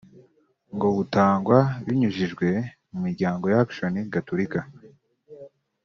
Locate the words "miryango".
3.05-3.45